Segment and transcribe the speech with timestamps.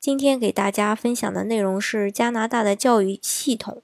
[0.00, 3.82] 今天给大家分享的内容是加拿大的教育系统。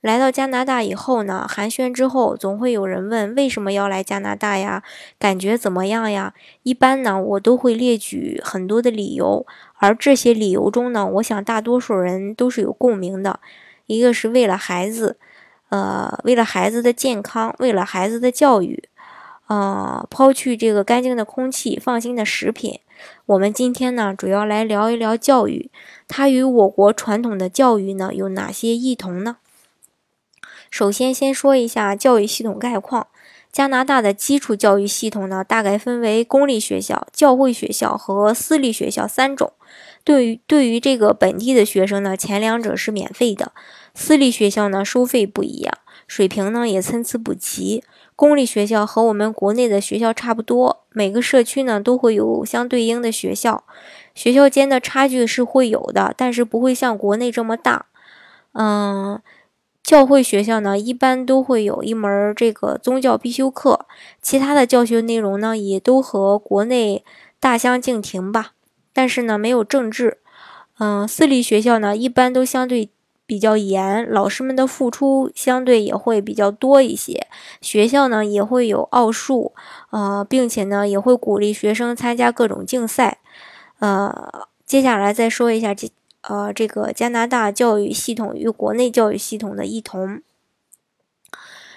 [0.00, 4.82] 来到加拿大以后呢，寒暄之后，总会有人问为什么要来加拿大呀？
[5.18, 6.32] 感觉怎么样呀？
[6.62, 13.38] 一般呢，我都会列举很多的理由，而这些理由中呢，我想大多数人都是有共鸣的。
[13.84, 15.18] 一个是为了孩子，
[15.68, 18.88] 呃，为了孩子的健康，为了孩子的教育，
[19.48, 22.80] 呃，抛去这个干净的空气、放心的食品。
[23.26, 25.70] 我们今天呢，主要来聊一聊教育，
[26.06, 29.38] 它与我国传统的教育呢有哪些异同呢？
[30.70, 33.08] 首先，先说一下教育系统概况。
[33.50, 39.54] 加拿大的基础教育系统呢，大概分为公立学校、教会学校和私立学校三种。
[40.04, 43.52] 对于对于这个本地的学生呢，前两者是免费的，
[43.94, 47.82] 私立学校呢收费不一样，水平呢也参差不齐。
[48.18, 53.62] 公立学校和我们国内的学校差不多，每个社区呢都会有相对应的学校，
[54.12, 57.86] 学校间的差距是会有的，但是不会像国内这么大。
[58.54, 59.22] 嗯，
[59.84, 63.86] 教会学校呢一般都会有一门这个宗教必修课，
[64.20, 67.04] 其他的教学内容呢也都和国内
[67.38, 68.54] 大相径庭吧，
[68.92, 70.18] 但是呢没有政治。
[70.80, 72.90] 嗯，私立学校呢一般都相对。
[73.28, 77.26] 比较严，老师们的付出相对也会比较多一些。
[77.60, 79.52] 学校呢也会有奥数，
[79.90, 83.18] 呃，并且呢也会鼓励学生参加各种竞赛。
[83.80, 85.90] 呃，接下来再说一下这
[86.22, 90.22] 呃这个加拿大教育系统与国内教育系统的异同。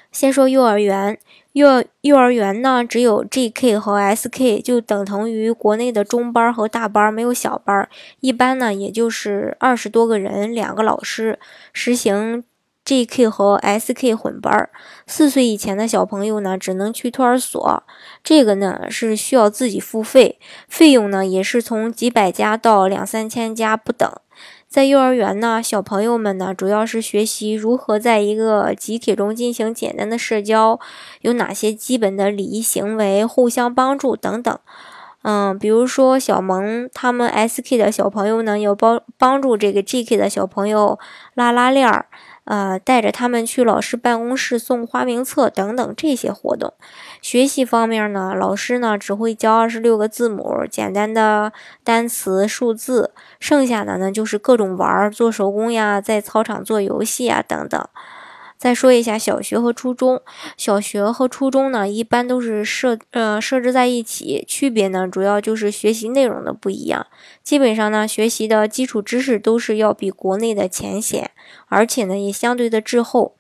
[0.09, 1.19] 先说幼儿园。
[1.53, 7.89] 幼幼儿园呢，只有 G.K 和 S.K，就等同于国内的中班和大班，没有小班。
[8.22, 11.38] 一般呢，也就是二十多个人，两个老师，
[11.73, 12.45] 实行
[12.85, 14.69] G.K 和 S.K 混班。
[15.06, 17.84] 四岁以前的小朋友呢，只能去托儿所，
[18.23, 24.09] 这个呢是需要自己付费，费用呢也是从几百加到两三千加不等。
[24.72, 30.80] 在幼儿园呢，小朋友们呢，主要是学习如何在一个集体中进行简单的社交，
[31.20, 34.58] 有哪些基本的礼仪行为，互相帮助等等。
[35.24, 40.98] 嗯，比如说小萌他们 SK 的小朋友呢，要帮帮助这个 GK 的小朋友
[41.34, 42.06] 拉拉链儿。
[42.51, 46.73] 呃，带着他们去老师办公室送花名册等等这些活动。
[47.22, 51.53] 学习方面呢，老师呢只会教二十六个字母、简单的
[51.85, 57.88] 单词、数字，剩下的呢就是各种玩儿、做手工呀，在操场做游戏啊等等。
[58.61, 60.22] 再说一下小学和初中，
[60.55, 67.07] 小学和初中呢一般都是设呃设置在一起，区别呢主要就是学习内容的不一样。
[67.41, 71.31] 基本上呢学习的基础知识都是要比国内的浅显，
[71.69, 73.35] 而且呢也相对的滞后。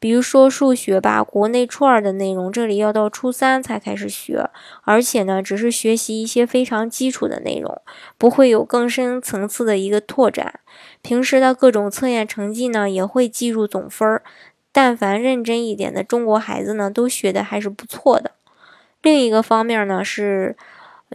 [0.00, 4.50] 比如说数学吧，国内初二的内容，这里要到初三才开始学，
[4.82, 7.80] 而且呢只是学习一些非常基础的内容，
[8.18, 10.60] 不会有更深层次的一个拓展。
[11.00, 14.22] 平时的各种测验成绩呢也会计入总分儿。
[14.74, 18.32] 但凡认真一点的中国孩子呢，都学的还是不错的。
[19.02, 20.56] 另一个方面呢，是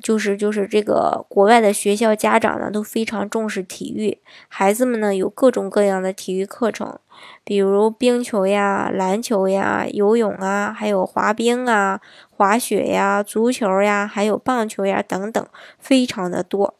[0.02, 6.97] 就是就是这个国外的学校家长呢都非常重视体育，孩子们呢有各种各样的体育课程，
[7.44, 12.00] 比如冰球呀、篮球呀、游泳啊，还有滑冰啊、
[12.30, 15.46] 滑雪呀、足球呀，还有棒球呀等等，
[15.78, 16.76] 非常的多。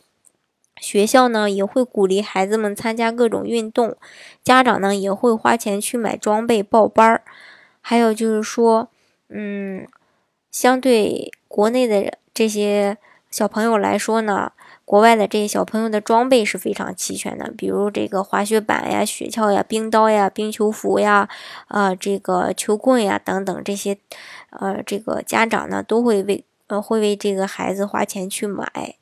[0.80, 3.96] 学校呢也会鼓励孩子们参加各种运动，
[4.44, 7.24] 家长呢也会花钱去买装备报班儿。
[7.82, 8.90] 还有就是说，
[9.30, 9.88] 嗯，
[10.52, 12.98] 相对国内的这些
[13.32, 14.52] 小朋友来说呢，
[14.86, 21.30] 国外的这些小朋友的装备是非常齐全的，比如这个滑雪板呀、雪橇呀、冰刀呀、冰球服呀、
[21.68, 23.98] 呃这个球棍呀等等这些，
[24.52, 28.96] 呃这个家长呢都会为呃会为这个孩子花钱去买。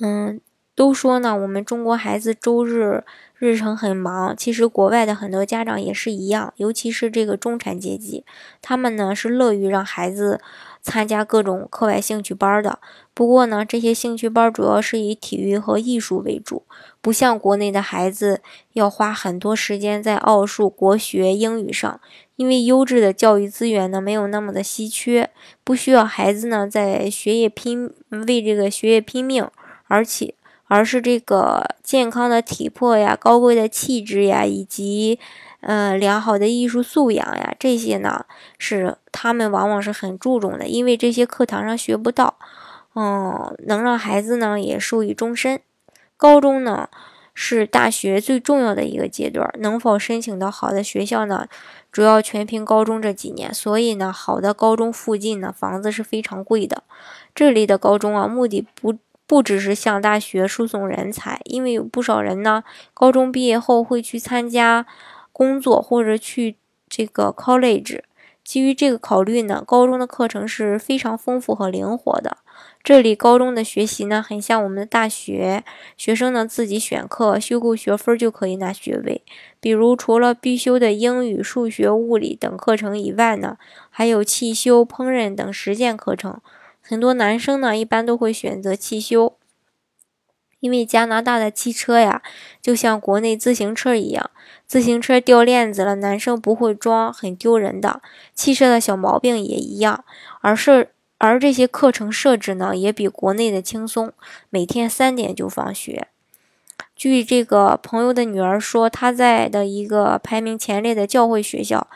[0.00, 0.40] 嗯，
[0.74, 3.04] 都说呢，我们中国孩子周日
[3.38, 8.24] 日程很忙，其实国外的很多家长也是一样，尤其是这个中产阶级，
[8.60, 10.40] 他们呢是乐于让孩子
[10.82, 12.80] 参加各种课外兴趣班的。
[13.14, 16.64] 不过呢，这些兴趣班主要是以体育和艺术为主，
[17.00, 18.40] 不像国内的孩子
[18.72, 22.00] 要花很多时间在奥数、国学、英语上，
[22.34, 25.30] 因为优质的教育资源呢没有那么的稀缺，
[25.62, 27.94] 不需要孩子呢在学业拼
[28.26, 29.48] 为这个学业拼命。
[29.86, 30.34] 而且
[30.66, 35.18] 而是这个健康的体魄呀、高贵的气质呀，以及
[35.60, 38.24] 呃良好的艺术素养呀，这些呢
[38.58, 42.36] 是他们往往是很注重的，因为这些课堂上学不到，
[42.94, 45.60] 嗯，能让孩子呢也受益终身。
[46.16, 46.88] 高中呢。
[47.36, 51.48] 是大学最重要的一个阶段，能否申请到好的学校呢？
[51.90, 53.52] 主要全凭高中这几年。
[53.52, 56.84] 所以呢，好的高中附近呢，房子是非常贵的。
[57.34, 58.94] 这里的高中啊，目的不
[59.26, 64.86] 不只是向大学输送人才，因为有不少人呢，高中毕业后会去参加
[65.32, 66.56] 工作或者去
[66.88, 68.00] 这个 college。
[68.44, 72.36] 基于这个考虑呢，高中的课程是非常丰富和灵活的。
[72.82, 75.64] 这里高中的学习呢，很像我们的大学，
[75.96, 79.22] 学生呢自己选课，修够学分就可以拿学位。
[79.60, 83.56] 比如，除了必修的英语、数学、物理等课程以外呢，
[83.88, 86.42] 还有汽修、烹饪等实践课程。
[86.86, 89.34] 很多男生呢，一般都会选择汽修，
[90.60, 92.22] 因为加拿大的汽车呀，
[92.60, 94.30] 就像国内自行车一样，
[94.66, 98.02] 自行车掉链子了，男生不会装，很丢人的。
[98.34, 100.04] 汽车的小毛病也一样，
[100.40, 100.90] 而是。
[101.16, 104.12] 而这些课程设置呢，也比国内的轻松，
[104.50, 106.08] 每天三点就放学。
[106.94, 111.86] 据这个朋友的女儿说，她在的一个排名前列的教会学校，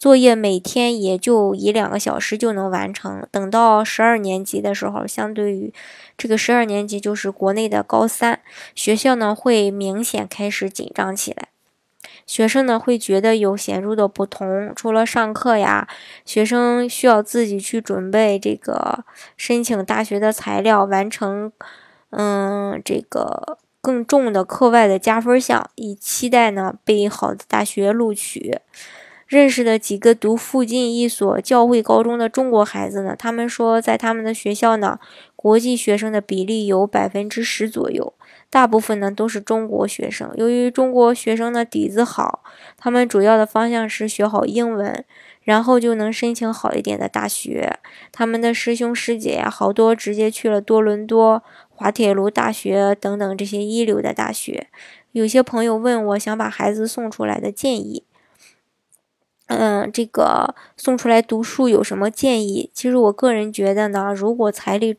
[0.00, 3.28] 作业每天也就一两个小时就能完成。
[3.30, 5.74] 等到十二年级的时候，相对于
[6.16, 8.40] 这个十二年级就是国内的高三，
[8.74, 11.48] 学校呢会明显开始紧张起来。
[12.26, 15.86] 学生呢会觉得有显著的不同，除了上课呀，
[16.24, 19.04] 学生需要自己去准备这个
[19.36, 21.52] 申请大学的材料，完成
[22.08, 28.60] 嗯这个更重的课外的加分项，以期待呢被好的大学录取。
[29.30, 34.98] 认识的几个读附近一所教会高中的中国孩子呢，他们说在他们的学校呢，
[35.36, 38.12] 国际学生的比例有百分之十左右。
[38.50, 42.42] 大部分呢都是中国学生，由于中国学生的底子好，
[42.76, 45.04] 他们主要的方向是学好英文，
[45.44, 47.78] 然后就能申请好一点的大学。
[48.10, 54.66] 他们的师兄师姐呀，好多直接去了多伦多、滑铁卢大学等等这些一流的大学。
[55.12, 58.02] 有些朋友问我想把孩子送出来的建议，
[59.50, 62.70] 嗯，这个送出来读书有什么建议？
[62.72, 64.96] 其实我个人觉得呢，如果财力。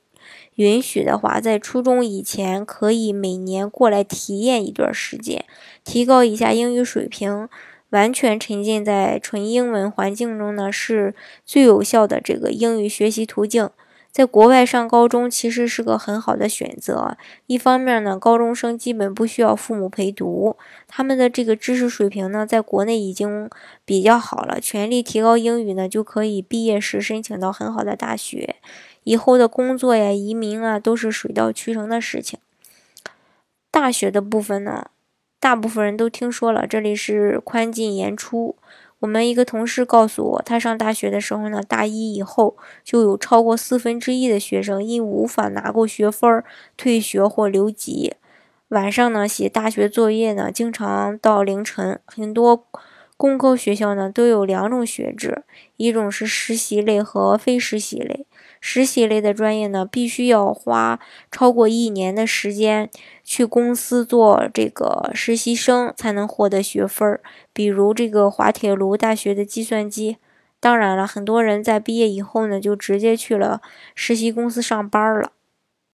[0.56, 5.45] 允许的话，在初中以前可以每年过来体验一段时间，
[5.83, 7.48] 提高一下英语水平。
[7.89, 11.15] 完全沉浸在纯英文环境中呢，是
[11.45, 13.69] 最有效的这个英语学习途径。
[14.11, 17.17] 在国外上高中其实是个很好的选择。
[17.47, 23.49] 一方面呢，高中生基本不需要父母陪读，他们的这个知识水平呢，在国内已经
[23.85, 28.57] 比较好了，全力提高英语呢，就可以毕业时申请到很好的大学。
[29.03, 32.37] 以后的工作呀、移民啊，都是水到渠成的事情。
[33.71, 34.87] 大学的部分呢，
[35.39, 38.55] 大部分人都听说了，这里是宽进严出。
[39.01, 46.45] 我们一个同事告诉我，他上大学的时候呢，大一以后就有超过四分之一的学生因无法拿够学分儿
[46.77, 48.13] 退学或留级。
[48.69, 52.00] 晚上呢，写大学作业呢，经常到凌晨。
[52.06, 52.68] 很多
[53.18, 55.44] 工科学校呢，都有两种学制，
[55.77, 58.27] 一种是实习类和非实习类。
[58.61, 60.99] 实习类的专业呢，必须要花
[61.29, 62.89] 超过一年的时间
[63.23, 67.21] 去公司做这个实习生，才能获得学分儿。
[67.51, 70.18] 比如这个滑铁卢大学的计算机。
[70.59, 73.61] 当然了，很多人在毕业以后呢，就直接去了
[73.95, 75.31] 实习公司上班了。